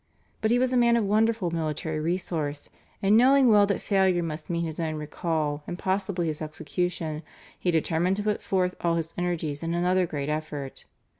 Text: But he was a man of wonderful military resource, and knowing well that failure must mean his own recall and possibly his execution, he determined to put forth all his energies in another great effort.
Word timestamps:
But 0.41 0.49
he 0.49 0.57
was 0.57 0.73
a 0.73 0.77
man 0.77 0.95
of 0.97 1.05
wonderful 1.05 1.51
military 1.51 1.99
resource, 1.99 2.71
and 3.03 3.15
knowing 3.15 3.49
well 3.49 3.67
that 3.67 3.83
failure 3.83 4.23
must 4.23 4.49
mean 4.49 4.65
his 4.65 4.79
own 4.79 4.95
recall 4.95 5.61
and 5.67 5.77
possibly 5.77 6.25
his 6.25 6.41
execution, 6.41 7.21
he 7.59 7.69
determined 7.69 8.15
to 8.15 8.23
put 8.23 8.41
forth 8.41 8.73
all 8.81 8.95
his 8.95 9.13
energies 9.15 9.61
in 9.61 9.75
another 9.75 10.07
great 10.07 10.27
effort. 10.27 10.85